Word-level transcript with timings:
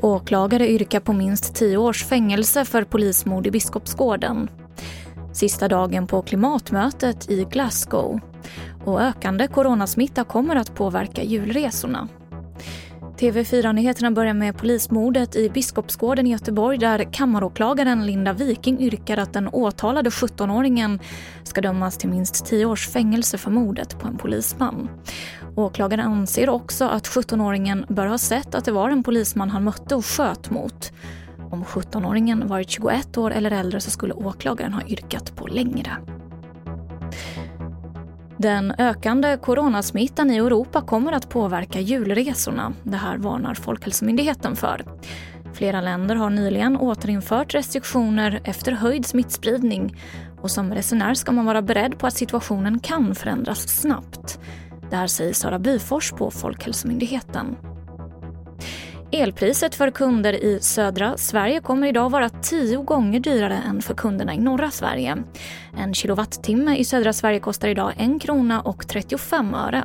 Åklagare 0.00 0.68
yrkar 0.68 1.00
på 1.00 1.12
minst 1.12 1.54
tio 1.54 1.76
års 1.76 2.04
fängelse 2.04 2.64
för 2.64 2.84
polismord 2.84 3.46
i 3.46 3.50
Biskopsgården. 3.50 4.50
Sista 5.32 5.68
dagen 5.68 6.06
på 6.06 6.22
klimatmötet 6.22 7.30
i 7.30 7.44
Glasgow. 7.44 8.20
Och 8.84 9.02
ökande 9.02 9.48
coronasmitta 9.48 10.24
kommer 10.24 10.56
att 10.56 10.74
påverka 10.74 11.22
julresorna. 11.22 12.08
TV4-nyheterna 13.18 14.10
börjar 14.10 14.34
med 14.34 14.56
polismordet 14.56 15.36
i 15.36 15.50
Biskopsgården 15.50 16.26
i 16.26 16.30
Göteborg 16.30 16.78
där 16.78 17.12
kammaråklagaren 17.12 18.06
Linda 18.06 18.32
Viking 18.32 18.80
yrkar 18.80 19.16
att 19.16 19.32
den 19.32 19.48
åtalade 19.48 20.10
17-åringen 20.10 20.98
ska 21.42 21.60
dömas 21.60 21.98
till 21.98 22.08
minst 22.08 22.46
10 22.46 22.66
års 22.66 22.88
fängelse 22.88 23.38
för 23.38 23.50
mordet 23.50 23.98
på 23.98 24.06
en 24.06 24.16
polisman. 24.16 24.88
Åklagaren 25.56 26.04
anser 26.04 26.48
också 26.48 26.84
att 26.84 27.06
17-åringen 27.06 27.84
bör 27.88 28.06
ha 28.06 28.18
sett 28.18 28.54
att 28.54 28.64
det 28.64 28.72
var 28.72 28.90
en 28.90 29.02
polisman 29.02 29.50
han 29.50 29.64
mötte 29.64 29.94
och 29.94 30.06
sköt 30.06 30.50
mot. 30.50 30.92
Om 31.50 31.64
17-åringen 31.64 32.48
varit 32.48 32.70
21 32.70 33.18
år 33.18 33.30
eller 33.30 33.50
äldre 33.50 33.80
så 33.80 33.90
skulle 33.90 34.14
åklagaren 34.14 34.72
ha 34.72 34.82
yrkat 34.88 35.36
på 35.36 35.46
längre. 35.46 35.96
Den 38.38 38.74
ökande 38.78 39.36
coronasmittan 39.36 40.30
i 40.30 40.36
Europa 40.36 40.80
kommer 40.80 41.12
att 41.12 41.28
påverka 41.28 41.80
julresorna. 41.80 42.72
Det 42.82 42.96
här 42.96 43.18
varnar 43.18 43.54
Folkhälsomyndigheten 43.54 44.56
för. 44.56 44.84
Flera 45.52 45.80
länder 45.80 46.14
har 46.14 46.30
nyligen 46.30 46.76
återinfört 46.76 47.54
restriktioner 47.54 48.40
efter 48.44 48.72
höjd 48.72 49.06
smittspridning 49.06 49.96
och 50.40 50.50
som 50.50 50.74
resenär 50.74 51.14
ska 51.14 51.32
man 51.32 51.44
vara 51.44 51.62
beredd 51.62 51.98
på 51.98 52.06
att 52.06 52.14
situationen 52.14 52.78
kan 52.78 53.14
förändras 53.14 53.68
snabbt. 53.68 54.40
Det 54.90 54.96
här 54.96 55.06
säger 55.06 55.32
Sara 55.32 55.58
Byfors 55.58 56.12
på 56.12 56.30
Folkhälsomyndigheten. 56.30 57.56
Elpriset 59.12 59.74
för 59.74 59.90
kunder 59.90 60.44
i 60.44 60.60
södra 60.60 61.16
Sverige 61.16 61.60
kommer 61.60 61.86
idag 61.86 62.10
vara 62.10 62.28
tio 62.28 62.82
gånger 62.82 63.20
dyrare 63.20 63.62
än 63.68 63.82
för 63.82 63.94
kunderna 63.94 64.34
i 64.34 64.38
norra 64.38 64.70
Sverige. 64.70 65.16
En 65.76 65.94
kilowattimme 65.94 66.76
i 66.76 66.84
södra 66.84 67.12
Sverige 67.12 67.40
kostar 67.40 67.68
idag 67.68 67.92
1 67.96 68.22
krona 68.22 68.60
och 68.60 68.88
35 68.88 69.54
öre. 69.54 69.84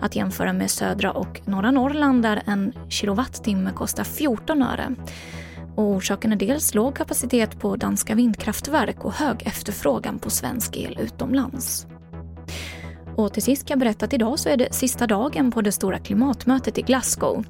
Att 0.00 0.16
jämföra 0.16 0.52
med 0.52 0.70
södra 0.70 1.12
och 1.12 1.40
norra 1.44 1.70
Norrland 1.70 2.22
där 2.22 2.42
en 2.46 2.72
kilowattimme 2.88 3.70
kostar 3.72 4.04
14 4.04 4.62
öre. 4.62 4.94
Och 5.76 5.84
orsaken 5.84 6.32
är 6.32 6.36
dels 6.36 6.74
låg 6.74 6.96
kapacitet 6.96 7.60
på 7.60 7.76
danska 7.76 8.14
vindkraftverk 8.14 9.04
och 9.04 9.12
hög 9.12 9.42
efterfrågan 9.46 10.18
på 10.18 10.30
svensk 10.30 10.76
el 10.76 10.98
utomlands. 11.00 11.86
Och 13.20 13.32
till 13.32 13.42
sist 13.42 13.66
kan 13.66 13.74
jag 13.74 13.78
berätta 13.78 14.04
att 14.06 14.12
idag 14.12 14.38
så 14.38 14.48
är 14.48 14.56
det 14.56 14.74
sista 14.74 15.06
dagen 15.06 15.52
på 15.52 15.60
det 15.60 15.72
stora 15.72 15.98
klimatmötet 15.98 16.78
i 16.78 16.82
Glasgow. 16.82 17.44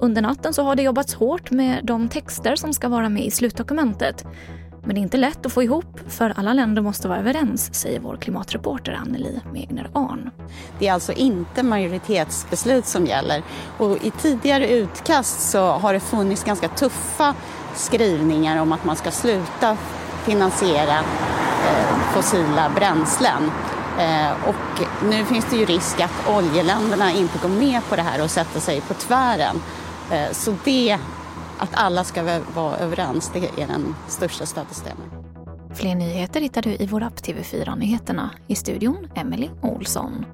Under 0.00 0.22
natten 0.22 0.54
så 0.54 0.62
har 0.62 0.76
det 0.76 0.82
jobbats 0.82 1.14
hårt 1.14 1.50
med 1.50 1.84
de 1.84 2.08
texter 2.08 2.56
som 2.56 2.72
ska 2.72 2.88
vara 2.88 3.08
med 3.08 3.24
i 3.24 3.30
slutdokumentet. 3.30 4.24
Men 4.84 4.94
det 4.94 5.00
är 5.00 5.02
inte 5.02 5.16
lätt 5.16 5.46
att 5.46 5.52
få 5.52 5.62
ihop 5.62 6.00
för 6.08 6.32
alla 6.36 6.52
länder 6.52 6.82
måste 6.82 7.08
vara 7.08 7.18
överens, 7.18 7.74
säger 7.74 8.00
vår 8.00 8.16
klimatreporter 8.16 8.92
Anneli 8.92 9.40
Megner 9.52 9.90
Arn. 9.94 10.30
Det 10.78 10.88
är 10.88 10.92
alltså 10.92 11.12
inte 11.12 11.62
majoritetsbeslut 11.62 12.86
som 12.86 13.06
gäller. 13.06 13.42
Och 13.78 14.04
I 14.04 14.10
tidigare 14.10 14.68
utkast 14.68 15.50
så 15.50 15.66
har 15.66 15.92
det 15.92 16.00
funnits 16.00 16.44
ganska 16.44 16.68
tuffa 16.68 17.34
skrivningar 17.74 18.62
om 18.62 18.72
att 18.72 18.84
man 18.84 18.96
ska 18.96 19.10
sluta 19.10 19.76
finansiera 20.24 20.98
eh, 20.98 21.98
fossila 22.12 22.70
bränslen. 22.76 23.50
Eh, 23.98 24.48
och 24.48 24.86
nu 25.10 25.24
finns 25.24 25.50
det 25.50 25.56
ju 25.56 25.64
risk 25.64 26.00
att 26.00 26.28
oljeländerna 26.28 27.12
inte 27.12 27.38
går 27.42 27.48
med 27.48 27.80
på 27.88 27.96
det 27.96 28.02
här 28.02 28.22
och 28.22 28.30
sätter 28.30 28.60
sig 28.60 28.80
på 28.80 28.94
tvären. 28.94 29.62
Eh, 30.10 30.32
så 30.32 30.54
det, 30.64 30.98
att 31.58 31.70
alla 31.72 32.04
ska 32.04 32.40
vara 32.54 32.76
överens, 32.76 33.30
det 33.34 33.62
är 33.62 33.66
den 33.66 33.94
största 34.08 34.46
stötestenen. 34.46 35.10
Fler 35.74 35.94
nyheter 35.94 36.40
hittar 36.40 36.62
du 36.62 36.70
i 36.70 36.86
vår 36.86 37.02
app 37.02 37.16
TV4 37.16 37.78
Nyheterna. 37.78 38.30
I 38.46 38.54
studion, 38.54 39.08
Emily 39.14 39.50
Olsson. 39.62 40.24